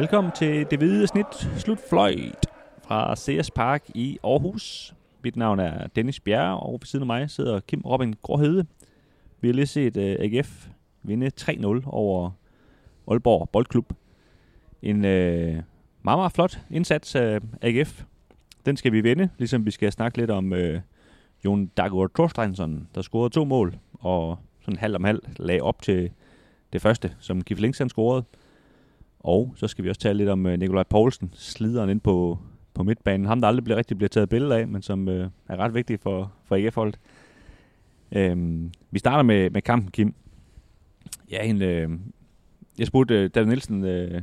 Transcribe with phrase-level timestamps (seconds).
[0.00, 1.26] Velkommen til det hvide snit
[1.56, 2.46] slutfløjt
[2.82, 4.94] fra CS Park i Aarhus.
[5.24, 8.66] Mit navn er Dennis Bjerre, og ved siden af mig sidder Kim Robin Gråhede.
[9.40, 10.68] Vi har lige set øh, uh, AGF
[11.02, 12.30] vinde 3-0 over
[13.08, 13.92] Aalborg Boldklub.
[14.82, 15.62] En uh, meget,
[16.02, 18.02] meget flot indsats af AGF.
[18.66, 20.80] Den skal vi vinde, ligesom vi skal snakke lidt om uh,
[21.44, 26.10] Jon Dagur Thorsteinsson, der scorede to mål, og sådan halv om halv lagde op til
[26.72, 28.24] det første, som Kif Links scorede.
[29.20, 32.38] Og så skal vi også tale lidt om øh, Nikolaj Poulsen, slideren ind på,
[32.74, 33.26] på midtbanen.
[33.26, 36.00] Ham, der aldrig bliver, rigtig bliver taget billeder af, men som øh, er ret vigtig
[36.00, 36.98] for, for AGF-holdet.
[38.12, 40.14] Øhm, vi starter med, med kampen, Kim.
[41.30, 41.90] Ja, en, øh,
[42.78, 44.22] jeg spurgte øh, David Nielsen øh,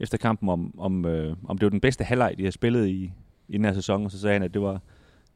[0.00, 3.12] efter kampen, om, om, øh, om det var den bedste halvleg, de har spillet i,
[3.48, 4.80] i den her sæson, og så sagde han, at det var,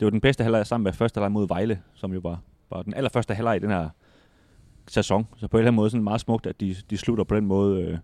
[0.00, 2.40] det var den bedste halvleg sammen med første halvleg mod Vejle, som jo var,
[2.70, 3.88] var den allerførste halvleg i den her
[4.88, 5.26] sæson.
[5.36, 7.46] Så på en eller anden måde sådan meget smukt, at de, de slutter på den
[7.46, 7.98] måde øh,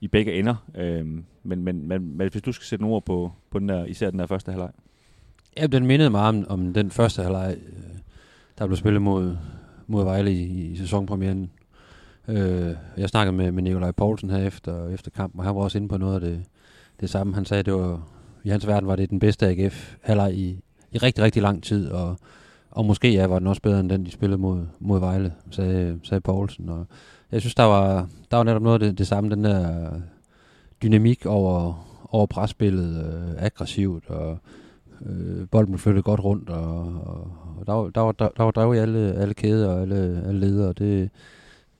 [0.00, 0.54] i begge ender.
[0.74, 3.84] Øh, men, men, men, men hvis du skal sætte nogle ord på, på den der,
[3.84, 4.70] især den der første halvleg.
[5.56, 7.98] Ja, den mindede meget om, om den første halvleg, øh,
[8.58, 9.36] der blev spillet mod,
[9.86, 11.50] mod Vejle i, i sæsonpremieren.
[12.28, 15.78] Øh, jeg snakkede med, med Nikolaj Poulsen her efter, efter kampen, og han var også
[15.78, 16.44] inde på noget af det,
[17.00, 17.34] det samme.
[17.34, 18.08] Han sagde, at det var,
[18.44, 20.60] i hans verden var det den bedste AGF halvleg i,
[20.92, 22.18] i rigtig, rigtig lang tid, og,
[22.70, 26.00] og måske ja, var den også bedre end den, de spillede mod, mod Vejle, sagde,
[26.02, 26.68] sagde Poulsen.
[26.68, 26.86] Og
[27.32, 30.00] jeg synes, der var, der var netop noget af det, det samme, den der øh,
[30.82, 34.38] dynamik over, over presspillet, øh, aggressivt, og
[35.06, 38.42] øh, bolden blev flyttet godt rundt, og, og, og der, var, der, var, der, der
[38.42, 41.10] var drev i alle, alle kæder og alle, alle ledere, det,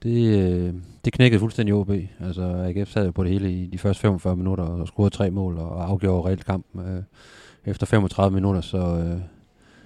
[0.02, 0.74] det, øh,
[1.04, 1.90] det knækkede fuldstændig OB.
[2.20, 5.58] Altså AGF sad på det hele i de første 45 minutter og scorede tre mål
[5.58, 7.02] og afgjorde reelt kampen øh,
[7.64, 9.20] efter 35 minutter, så, øh,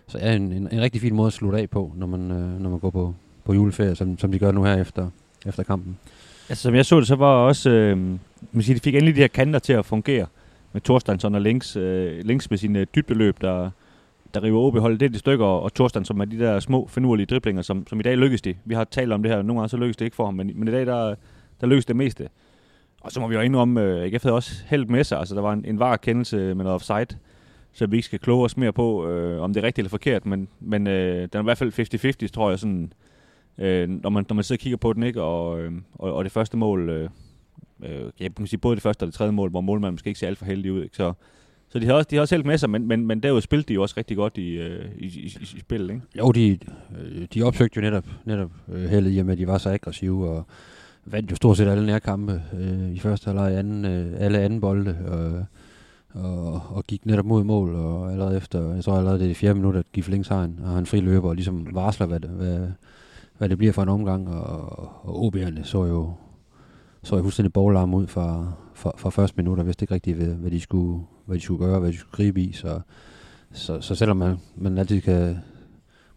[0.07, 2.61] så er en, en, en rigtig fin måde at slutte af på, når man, øh,
[2.61, 5.11] når man går på, på juleferie, som, som de gør nu her efter,
[5.47, 5.99] efter kampen.
[6.49, 7.99] Altså, som jeg så det, så var også, øh,
[8.53, 10.27] man siger, de fik endelig de her kanter til at fungere
[10.73, 13.71] med Thorstensson og Links, øh, Links med sine øh, dybdeløb, der,
[14.35, 17.27] der river OB holdet det i stykker, og Thorsten, som er de der små, finurlige
[17.27, 18.57] driblinger, som, som i dag lykkes det.
[18.65, 20.51] Vi har talt om det her, nogle gange så lykkes det ikke for ham, men,
[20.55, 21.15] men i dag, der,
[21.61, 22.29] der lykkes det meste.
[23.01, 25.41] Og så må vi jo indrømme, øh, AGF havde også held med sig, altså der
[25.41, 27.19] var en, en var kendelse med noget offside,
[27.73, 30.27] så vi ikke skal kloge os mere på, øh, om det er rigtigt eller forkert,
[30.27, 32.93] men, men øh, den er i hvert fald 50-50, tror jeg, sådan,
[33.61, 35.23] øh, når, man, når man sidder og kigger på den, ikke?
[35.23, 37.11] Og, øh, og, og det første mål, øh,
[37.83, 40.21] øh, jeg kan sige både det første og det tredje mål, hvor målmanden måske ikke
[40.21, 40.97] ser alt for heldig ud, ikke?
[40.97, 41.13] Så,
[41.69, 43.69] så de har også, de har også helt med sig, men, men, men derudover spillede
[43.69, 46.03] de jo også rigtig godt i, øh, i, i, i, i spillet, ikke?
[46.19, 46.59] Jo, de,
[47.01, 49.71] øh, de opsøgte jo netop, netop øh, heldet i og med, at de var så
[49.71, 50.47] aggressive, og
[51.05, 54.97] vandt jo stort set alle nærkampe øh, i første halvleg, anden, øh, alle anden bolde,
[55.09, 55.45] og,
[56.25, 59.55] og, og gik netop mod mål, og allerede efter, jeg tror allerede det er fjerde
[59.55, 62.69] minut, at Gif Links har en, har en fri løber, og ligesom varsler, hvad hvad,
[63.41, 64.69] hvad det bliver for en omgang, og,
[65.05, 66.13] og OB'erne så jo
[67.03, 70.27] så jeg fuldstændig boglarm ud fra, fra, fra første minut, og vidste ikke rigtigt, hvad,
[70.27, 72.53] hvad, de skulle, hvad de skulle gøre, hvad de skulle gribe i.
[72.53, 72.81] Så,
[73.53, 75.39] så, så selvom man, man altid kan,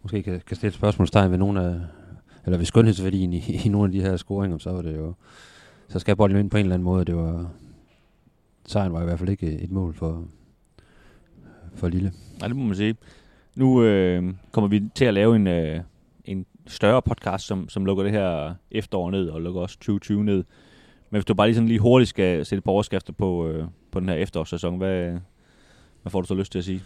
[0.02, 1.80] måske kan, kan stille spørgsmålstegn ved nogle af,
[2.44, 5.14] eller ved skønhedsværdien i, i nogle af de her scoringer, så var det jo,
[5.88, 7.04] så skal bolden ind på en eller anden måde.
[7.04, 7.50] Det var,
[8.66, 10.24] sejren var i hvert fald ikke et mål for,
[11.74, 12.12] for Lille.
[12.40, 12.96] Nej, det må man sige.
[13.56, 15.82] Nu øh, kommer vi til at lave en, øh, en
[16.66, 20.44] større podcast, som, som lukker det her efterår ned, og lukker også 2020 ned.
[21.10, 23.64] Men hvis du bare lige sådan lige hurtigt skal sætte et par overskrifter på, øh,
[23.90, 25.10] på den her efterårssæson, hvad,
[26.02, 26.82] hvad får du så lyst til at sige?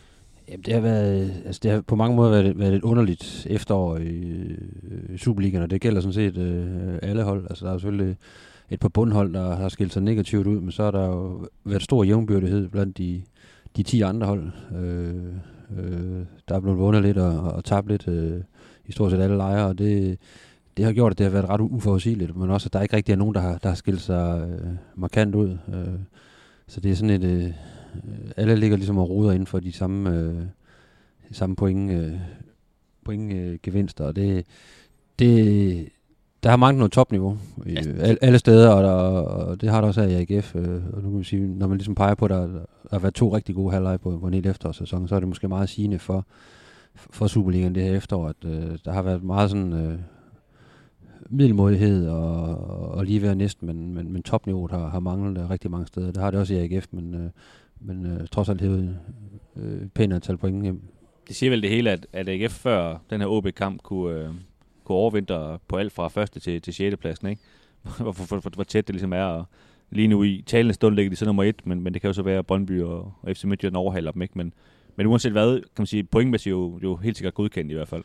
[0.49, 3.97] Jamen, det har været, altså det har på mange måder været, været et underligt efterår
[3.97, 4.21] i,
[4.91, 7.47] øh, Superligaen, og det gælder sådan set øh, alle hold.
[7.51, 8.17] Altså, der er selvfølgelig
[8.71, 11.83] et par bundhold, der har skilt sig negativt ud, men så har der jo været
[11.83, 13.23] stor jævnbyrdighed blandt de,
[13.77, 14.51] de 10 andre hold.
[14.77, 15.15] Øh,
[15.79, 18.41] øh, der er blevet vundet lidt og, og tabt lidt øh,
[18.89, 20.19] i stort set alle lejre, og det,
[20.77, 23.13] det har gjort, at det har været ret uforudsigeligt, men også, at der ikke rigtig
[23.13, 25.59] er nogen, der har, der har skilt sig øh, markant ud.
[25.75, 25.99] Øh,
[26.67, 27.25] så det er sådan et...
[27.25, 27.53] Øh,
[28.37, 30.43] alle ligger ligesom og ruder inden for de samme, øh,
[31.33, 32.13] samme point, øh,
[33.05, 34.45] point øh, gevinster, og det,
[35.19, 35.89] det,
[36.43, 37.81] der har manglet noget topniveau i ja.
[37.81, 40.57] alle, alle steder, og, der, og det har der også her i AGF.
[40.57, 42.61] Øh, og nu kan man sige, når man ligesom peger på, at der, der
[42.91, 45.49] har været to rigtig gode halvleje på, på en hel efterårssæson, så er det måske
[45.49, 46.27] meget sigende for,
[47.11, 49.99] for Superligaen det her efterår, at øh, der har været meget sådan øh,
[51.31, 52.57] middelmådighed og,
[52.91, 56.07] og lige ved næsten, men, men, men topniveauet har, har manglet øh, rigtig mange steder.
[56.07, 57.31] Det har det også i AGF, men, øh,
[57.81, 58.99] men øh, trods alt hævet
[59.57, 60.83] øh, pænt antal point hjem.
[61.29, 64.31] Det siger vel det hele, at, at AGF før den her OB-kamp kunne, øh,
[64.85, 66.97] kunne overvintre på alt fra første til, til 6.
[66.97, 67.43] pladsen, ikke?
[67.83, 69.45] hvor, hvor, hvor, hvor tæt det ligesom er, og
[69.91, 72.13] lige nu i talende stund ligger de så nummer et, men, men det kan jo
[72.13, 74.39] så være, at Brøndby og, og FC Midtjylland overhaler dem, ikke?
[74.39, 74.53] Men,
[74.99, 78.03] men uanset hvad, kan man sige, pointmæssigt jo, jo helt sikkert godkendt i hvert fald.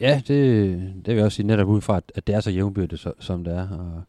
[0.00, 2.50] Ja, det, det vil jeg også sige netop ud fra, at, at det er så
[2.50, 3.68] jævnbyrdet, så, som det er.
[3.68, 4.02] Og,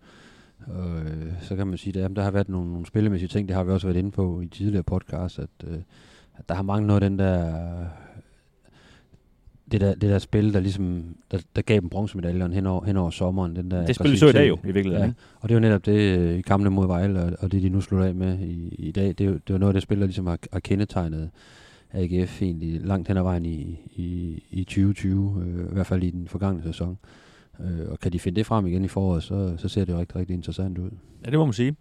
[0.68, 3.56] Og øh, så kan man sige, at der har været nogle, nogle spillemæssige ting, det
[3.56, 5.78] har vi også været inde på i tidligere podcast, at, øh,
[6.38, 7.64] at der har manglet noget af den der
[9.72, 12.98] det der, det der spil, der ligesom, der, der gav dem bronzemedaljen hen over, hen
[12.98, 13.56] over sommeren.
[13.56, 15.08] Den der det spil, vi så i dag jo, i virkeligheden.
[15.08, 15.14] Ja.
[15.40, 17.70] Og det er jo netop det øh, i kampen mod Vejle, og, og det de
[17.70, 19.84] nu slutter af med i, i dag, det er, jo, det er noget af det
[19.84, 21.30] spil, der ligesom har, har kendetegnet
[21.96, 26.10] AGF egentlig langt hen ad vejen i, i, i 2020, øh, i hvert fald i
[26.10, 26.98] den forgangne sæson.
[27.60, 30.00] Øh, og kan de finde det frem igen i foråret, så, så ser det jo
[30.00, 30.90] rigtig, rigtig interessant ud.
[31.26, 31.76] Ja, det må man sige.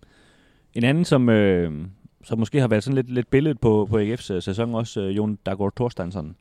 [0.75, 1.87] En anden, som, øh,
[2.25, 5.17] som måske har været sådan lidt, lidt billedet på, på AGF's øh, sæson, også øh,
[5.17, 6.37] Jon Dagor Thorsteinsson.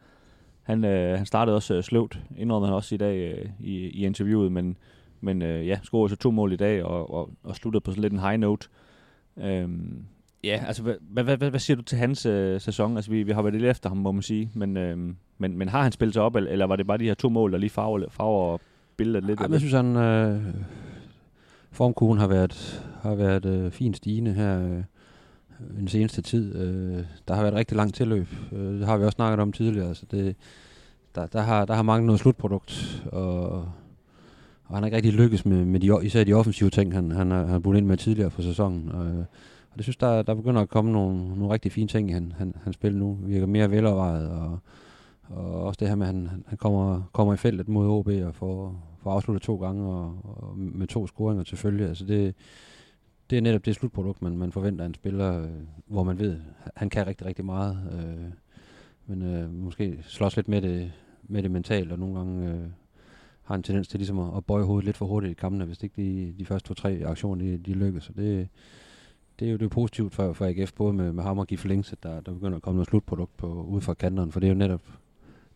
[0.64, 4.06] Han, øh, han startede også øh, sløvt, indrømmer han også i dag øh, i, i
[4.06, 4.78] interviewet, men,
[5.22, 8.02] men øh, ja, scorede så to mål i dag og, og, og sluttede på sådan
[8.02, 8.68] lidt en high note.
[9.38, 10.06] Øhm,
[10.44, 12.96] ja, altså hvad, hvad, hvad, hvad siger du til hans øh, sæson?
[12.96, 14.98] Altså vi, vi har været lidt efter ham, må man sige, men, øh,
[15.38, 17.30] men, men har han spillet sig op, eller, eller var det bare de her to
[17.30, 18.58] mål, der lige farver, farver
[18.98, 19.40] billedet lidt?
[19.40, 20.42] Ej, jeg synes, han øh,
[21.72, 24.84] formkurven har været, har været øh, fint stigende her øh,
[25.78, 26.56] den seneste tid.
[26.56, 28.28] Øh, der har været rigtig langt tilløb.
[28.52, 29.96] Øh, det har vi også snakket om tidligere.
[29.96, 30.36] Så det,
[31.16, 33.50] der, der, har, der har manglet noget slutprodukt, og,
[34.66, 37.32] og han har ikke rigtig lykkes med, med de, især de offensive ting, han, han,
[37.32, 38.90] har, han har budt ind med tidligere på sæsonen.
[38.92, 39.26] Og,
[39.74, 42.34] og det synes, der, der begynder at komme nogle, nogle rigtig fine ting i han,
[42.38, 43.18] han, han spiller nu.
[43.22, 44.60] Virker mere velovervejet, og,
[45.24, 48.36] og også det her med, at han, han kommer, kommer i feltet mod OB og
[48.36, 51.88] får, får afsluttet to gange og, og med to scoringer til følge.
[51.88, 52.36] Altså det,
[53.30, 55.50] det er netop det slutprodukt, man, man forventer af en spiller, øh,
[55.86, 56.40] hvor man ved,
[56.76, 57.78] han kan rigtig, rigtig meget.
[57.94, 58.32] Øh,
[59.06, 60.92] men øh, måske slås lidt med det,
[61.24, 62.68] med det mentalt, og nogle gange øh,
[63.44, 65.84] har en tendens til ligesom at, at bøje hovedet lidt for hurtigt i kampene, hvis
[65.84, 68.04] ikke de, de første to-tre aktioner, de, de lykkes.
[68.04, 68.48] Så det,
[69.40, 71.66] det er jo det er positivt for, for AGF, både med, med ham og Gif
[71.66, 74.48] Links, at der, der begynder at komme noget slutprodukt på, ud fra kanteren, for det
[74.48, 74.82] er jo netop,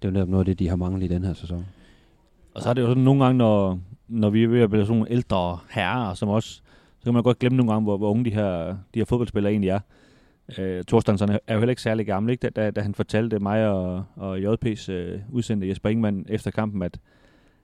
[0.01, 1.65] det er jo netop noget af det, de har manglet i den her sæson.
[2.53, 4.85] Og så er det jo sådan nogle gange, når, når vi er ved at blive
[4.85, 6.61] sådan nogle ældre herrer, som også
[6.99, 9.51] så kan man godt glemme nogle gange, hvor, hvor unge de her, de her fodboldspillere
[9.51, 9.79] egentlig er.
[10.57, 12.41] Øh, Thorstensen er jo heller ikke særlig gammel, ikke?
[12.41, 16.81] Da, da, da han fortalte mig og, og JP's øh, udsendte Jesper Ingemann efter kampen,
[16.81, 16.99] at,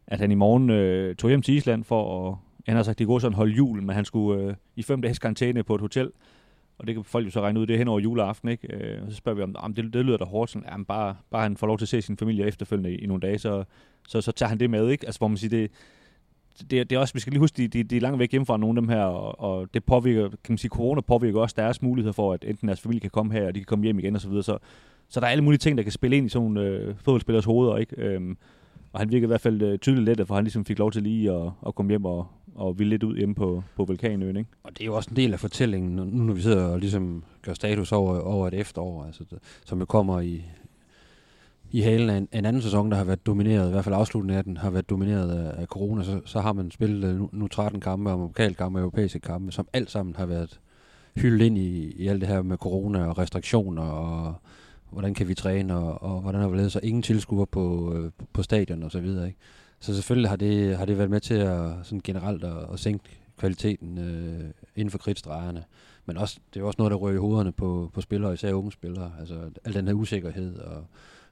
[0.07, 2.35] at han i morgen øh, tog hjem til Island for at,
[2.67, 5.19] han har sagt, det går sådan holde jul, men han skulle øh, i fem dages
[5.19, 6.11] karantæne på et hotel,
[6.77, 8.75] og det kan folk jo så regne ud, det er hen over juleaften, ikke?
[8.75, 11.15] Øh, og så spørger vi om, om det, det lyder da hårdt, sådan, jamen bare,
[11.31, 13.63] bare han får lov til at se sin familie efterfølgende i, i nogle dage, så,
[14.07, 15.05] så, så tager han det med, ikke?
[15.05, 15.71] Altså hvor man siger, det,
[16.71, 18.57] det, det er også, vi skal lige huske, de, de, de er langt væk hjemmefra,
[18.57, 21.81] nogle af dem her, og, og det påvirker, kan man sige, corona påvirker også deres
[21.81, 24.15] muligheder for, at enten deres familie kan komme her, og de kan komme hjem igen,
[24.15, 24.43] og så videre.
[24.43, 24.57] Så,
[25.09, 27.45] så der er alle mulige ting, der kan spille ind i sådan nogle øh, fodboldspillers
[27.45, 27.95] hoveder, ikke?
[27.97, 28.37] Øhm,
[28.93, 31.03] og han virkede i hvert fald øh, tydeligt lettet, for han ligesom fik lov til
[31.03, 34.49] lige at, at komme hjem og, og ville lidt ud hjemme på, på Vulkanøen, ikke?
[34.63, 37.23] Og det er jo også en del af fortællingen, nu når vi sidder og ligesom
[37.41, 39.23] gør status over, over et efterår, altså,
[39.65, 40.43] som jo kommer i,
[41.71, 44.37] i halen af en, en anden sæson, der har været domineret, i hvert fald afslutningen
[44.37, 47.29] af den, har været domineret af, af corona, så, så har man spillet øh, nu,
[47.31, 48.09] nu 13 kampe,
[48.57, 50.59] kampe og europæiske kampe, som alt sammen har været
[51.15, 54.35] hyldet ind i, i alt det her med corona og restriktioner, og
[54.93, 58.11] hvordan kan vi træne, og, og hvordan har vi lavet så ingen tilskuere på, øh,
[58.33, 59.27] på stadion og så videre.
[59.27, 59.39] Ikke?
[59.79, 63.19] Så selvfølgelig har det, har det været med til at sådan generelt at, at sænke
[63.37, 65.63] kvaliteten øh, inden for kridtstregerne.
[66.05, 68.71] Men også, det er også noget, der rører i hovederne på, på spillere, især unge
[68.71, 69.11] spillere.
[69.19, 70.85] Altså al den her usikkerhed og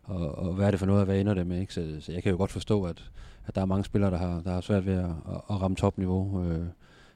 [0.04, 1.60] og, og hvad er det for noget, hvad ender det med?
[1.60, 1.74] Ikke?
[1.74, 3.12] Så, så jeg kan jo godt forstå, at,
[3.46, 5.78] at der er mange spillere, der har, der har svært ved at, at, at ramme
[5.78, 6.68] topniveau øh,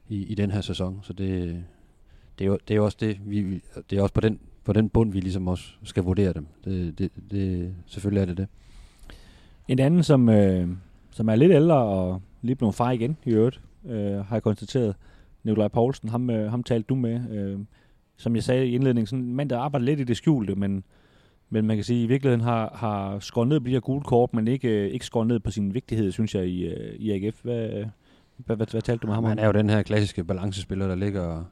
[0.10, 1.00] i, i den her sæson.
[1.04, 1.64] Så det,
[2.40, 4.90] det, er, jo, det er også det, vi, det er også på den, på den
[4.90, 6.48] bund, vi ligesom også skal vurdere dem.
[6.66, 8.48] Det, det, det, selvfølgelig er det det.
[9.68, 10.70] En anden, som, øh,
[11.12, 14.96] som er lidt ældre og lige blevet far igen i øvrigt, øh, har jeg konstateret,
[15.44, 17.32] Nikolaj Poulsen, ham, øh, ham talte du med.
[17.32, 17.60] Øh,
[18.18, 20.84] som jeg sagde i indledningen, sådan en mand, der arbejder lidt i det skjulte, men
[21.50, 24.04] men man kan sige, at i virkeligheden har, har skåret ned på de her gule
[24.04, 27.12] kort, men ikke, øh, ikke skåret ned på sin vigtighed, synes jeg, i, øh, i
[27.12, 27.42] AGF.
[27.42, 27.70] Hvad,
[28.38, 29.30] hvad, hvad, hvad talte du med ham om?
[29.30, 31.44] Han er jo den her klassiske balancespiller, der ligger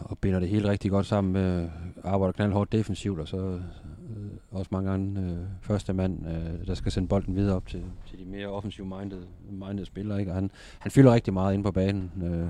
[0.00, 1.68] og, binder det hele rigtig godt sammen med
[2.04, 6.92] arbejder knaldhårdt defensivt, og så øh, også mange gange øh, første mand, øh, der skal
[6.92, 10.20] sende bolden videre op til, til de mere offensive minded, minded spillere.
[10.20, 10.30] Ikke?
[10.30, 12.48] Og han, han fylder rigtig meget ind på banen, øh,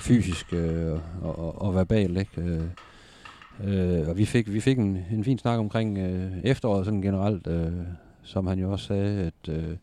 [0.00, 2.18] fysisk øh, og, og, og verbalt.
[2.18, 2.40] Ikke?
[2.40, 2.62] Øh,
[3.64, 7.46] Øh, og vi fik, vi fik en, en fin snak omkring øh, efteråret sådan generelt,
[7.46, 7.72] øh,
[8.22, 9.76] som han jo også sagde, at øh,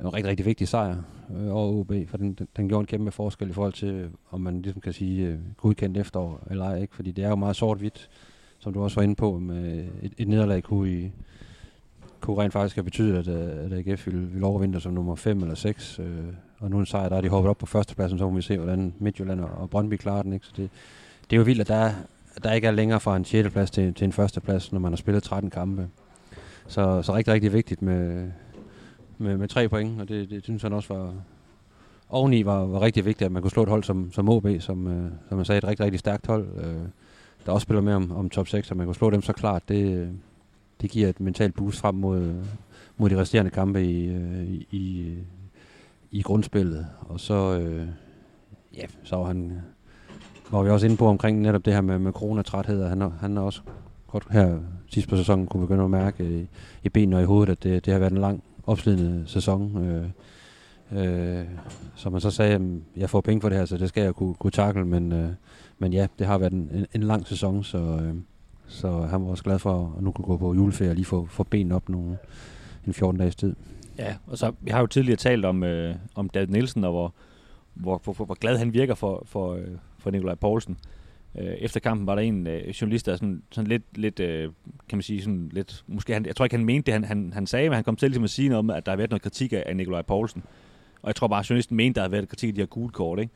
[0.00, 0.96] en rigtig, rigtig vigtig sejr
[1.36, 4.40] øh, over OB, for den, den, den gjorde en kæmpe forskel i forhold til, om
[4.40, 6.94] man ligesom kan sige øh, godkendt efterår eller ej, ikke?
[6.94, 8.10] fordi det er jo meget sort-hvidt,
[8.58, 11.12] som du også var inde på, med et, et nederlag kunne, i,
[12.20, 15.42] kunne rent faktisk have betydet, at, øh, at AGF ville, ville overvinde som nummer 5
[15.42, 16.06] eller 6, øh,
[16.58, 18.56] og nu en sejr, der er de hoppet op på førstepladsen, så må vi se,
[18.56, 20.46] hvordan Midtjylland og Brøndby klarer den, ikke?
[20.46, 20.70] så det,
[21.30, 21.92] det er jo vildt, at der er,
[22.42, 23.50] der ikke er længere fra en 6.
[23.50, 25.88] plads til, til en første plads, når man har spillet 13 kampe.
[26.66, 28.30] Så, så rigtig, rigtig vigtigt med,
[29.18, 31.14] med, med tre point, og det, det synes han også var,
[32.08, 34.86] oveni var, var rigtig vigtigt, at man kunne slå et hold som, som OB, som,
[34.86, 36.88] øh, som jeg sagde, et rigtig, rigtig stærkt hold, øh,
[37.46, 39.68] der også spiller med om, om top 6, og man kunne slå dem så klart,
[39.68, 40.10] det,
[40.80, 42.34] det giver et mentalt boost frem mod,
[42.96, 45.14] mod de resterende kampe i, øh, i,
[46.10, 46.86] i grundspillet.
[47.00, 47.86] Og så, øh,
[48.76, 49.62] ja, så var han,
[50.50, 53.36] var vi også inde på omkring netop det her med, med coronatræthed, og han, han
[53.36, 53.60] er også
[54.06, 56.48] godt her sidst på sæsonen kunne begynde at mærke i,
[56.82, 59.84] i benene og i hovedet, at det, det har været en lang opslidende sæson.
[59.84, 60.08] Øh,
[60.92, 61.44] øh,
[61.94, 62.60] som man så sagde, at
[62.96, 65.28] jeg får penge for det her, så det skal jeg kunne, kunne takle, men, øh,
[65.78, 68.14] men ja, det har været en, en, en lang sæson, så, øh,
[68.66, 71.26] så han var også glad for at nu kunne gå på juleferie og lige få,
[71.26, 72.18] få benene op nogle,
[72.86, 73.56] en 14 dages tid.
[73.98, 77.14] Ja, og så vi har jo tidligere talt om, øh, om David Nielsen, og hvor,
[77.74, 79.68] hvor, hvor, hvor glad han virker for, for, øh,
[79.98, 80.76] for Nikolaj Poulsen.
[80.80, 81.03] Øh,
[81.38, 84.50] Øh, efter kampen var der en øh, journalist, der sådan, sådan lidt, lidt øh,
[84.88, 87.32] kan man sige, sådan lidt, måske han, jeg tror ikke, han mente det, han, han,
[87.32, 89.10] han sagde, men han kom til ligesom at sige noget om, at der har været
[89.10, 90.42] noget kritik af, af Nikolaj Poulsen.
[91.02, 92.92] Og jeg tror bare, at journalisten mente, der har været kritik af de her gule
[92.92, 93.32] kort, ikke?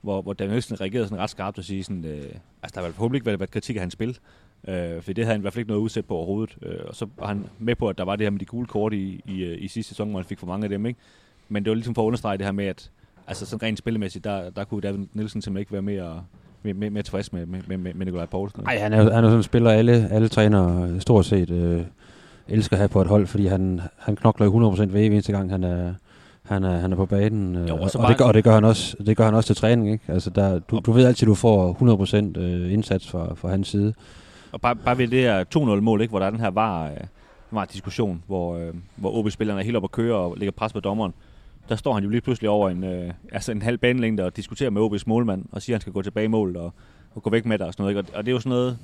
[0.00, 2.22] Hvor, hvor David Nielsen reagerede sådan ret skarpt og sige sådan, øh,
[2.62, 4.18] altså der har forhåbentlig ikke været, været kritik af hans spil,
[4.68, 6.56] øh, for det havde han i hvert fald ikke noget udsæt på overhovedet.
[6.62, 8.66] Øh, og så var han med på, at der var det her med de gule
[8.66, 11.00] kort i, i, øh, i sidste sæson, hvor han fik for mange af dem, ikke?
[11.48, 12.90] Men det var ligesom for at understrege det her med, at
[13.26, 16.22] altså sådan rent spillemæssigt, der, der kunne David Nielsen simpelthen ikke være mere, at,
[16.64, 18.62] mere, mere tilfreds med, med, med, med Nikolaj Poulsen.
[18.64, 21.82] Nej, han er, han er sådan en spiller, alle, alle trænere stort set øh,
[22.48, 25.64] elsker at have på et hold, fordi han, han knokler 100% hver eneste gang, han
[25.64, 25.94] er,
[26.42, 27.56] han er, han er på banen.
[27.56, 29.46] Øh, jo, og, og, det gør, og det gør han også, det gør han også
[29.46, 30.04] til træning, ikke?
[30.08, 31.76] Altså der, du, du ved altid, du får
[32.36, 33.94] 100% øh, indsats fra, fra hans side.
[34.52, 36.96] Og bare, bare ved det her 2-0-mål, ikke, hvor der er den her var, øh,
[37.50, 40.80] var diskussion, hvor, øh, hvor OB-spillerne er helt oppe at køre og lægger pres på
[40.80, 41.14] dommeren.
[41.68, 44.70] Der står han jo lige pludselig over en, øh, altså en halv banelængde og diskuterer
[44.70, 46.72] med OB's målmand og siger, at han skal gå tilbage i målet og,
[47.14, 47.96] og gå væk med det og sådan noget.
[47.96, 48.10] Ikke?
[48.12, 48.78] Og, og det er jo sådan noget,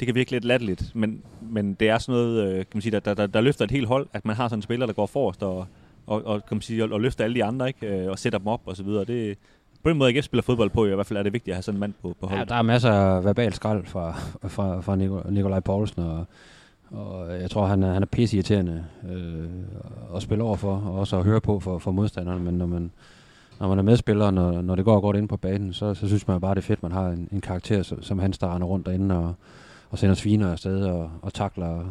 [0.00, 2.92] det kan virke lidt latterligt, men, men det er sådan noget, øh, kan man sige,
[2.92, 4.92] der, der, der, der løfter et helt hold, at man har sådan en spiller, der
[4.92, 5.66] går forrest og,
[6.06, 7.86] og, og, kan man sige, og, og løfter alle de andre, ikke?
[7.86, 9.04] Øh, og sætter dem op og så videre.
[9.04, 9.38] Det,
[9.82, 11.62] på den måde, jeg spiller fodbold på, i hvert fald er det vigtigt at have
[11.62, 12.40] sådan en mand på, på holdet.
[12.40, 14.12] Ja, der er masser af verbal skrald fra,
[14.48, 14.96] fra, fra
[15.30, 16.26] Nikolaj Poulsen, og,
[16.90, 19.48] og jeg tror, han er, han er pisseirriterende øh,
[20.16, 22.90] at spille over for, og også at høre på for, for modstanderne, men når man,
[23.60, 26.28] når man er medspiller, når, når det går godt ind på banen, så, så synes
[26.28, 28.86] man bare, det er fedt, man har en, en karakter, som, som han starter rundt
[28.86, 29.34] derinde og,
[29.90, 31.84] og sender sviner afsted og, og takler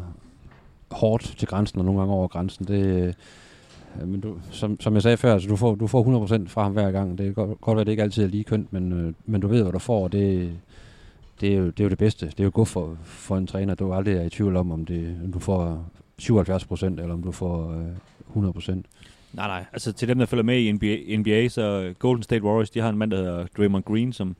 [0.90, 2.66] hårdt til grænsen, og nogle gange over grænsen.
[2.66, 3.14] Det,
[4.00, 6.62] øh, men du, som, som jeg sagde før, altså, du, får, du får 100% fra
[6.62, 7.18] ham hver gang.
[7.18, 9.40] Det kan godt, godt være, at det ikke altid er lige kønt, men, øh, men
[9.40, 10.52] du ved, hvad du får, og det,
[11.40, 12.26] det, er jo, det er jo det bedste.
[12.26, 13.74] Det er jo godt for, for en træner.
[13.74, 15.90] Du aldrig er i tvivl om, om, det, om du får
[16.22, 17.72] 77% eller om du får
[18.36, 18.82] øh, 100%.
[19.32, 19.64] Nej, nej.
[19.72, 22.88] Altså til dem, der følger med i NBA, NBA, så Golden State Warriors, de har
[22.88, 24.36] en mand, der hedder Draymond Green, som,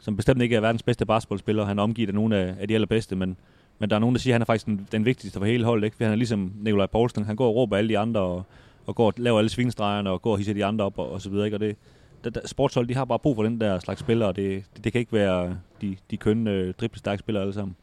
[0.00, 1.64] som bestemt ikke er verdens bedste basketballspiller.
[1.64, 3.36] Han er omgivet af nogle af, af de allerbedste, men,
[3.78, 5.64] men der er nogen, der siger, at han er faktisk den, den vigtigste for hele
[5.64, 5.84] holdet.
[5.84, 5.96] Ikke?
[5.96, 7.24] For han er ligesom Nikolaj Poulsen.
[7.24, 8.42] Han går og råber alle de andre, og,
[8.86, 11.20] og går og laver alle svingstregerne, og går og hisser de andre op, og, og
[11.22, 11.44] så videre.
[11.44, 11.56] Ikke?
[11.56, 11.76] Og det,
[12.24, 14.84] der, der, sportshold, de har bare brug for den der slags spillere, og det, det,
[14.84, 17.76] det kan ikke være de, de kønne, øh, driblestærke spillere alle sammen.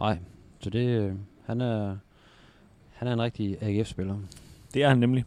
[0.00, 0.18] Nej,
[0.60, 1.12] så det, øh,
[1.46, 1.96] han er,
[2.92, 4.16] han er en rigtig AGF-spiller.
[4.74, 5.24] Det er han nemlig.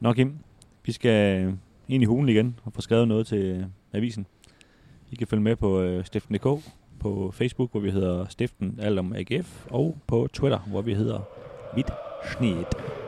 [0.00, 0.38] Nå Kim,
[0.84, 1.46] vi skal
[1.88, 4.26] ind i hulen igen og få skrevet noget til øh, avisen.
[5.10, 6.64] I kan følge med på øh, stiften.dk,
[7.00, 11.20] på Facebook, hvor vi hedder Stiften Alt om AGF, og på Twitter, hvor vi hedder
[11.74, 11.90] Vidt
[12.32, 13.03] Snit.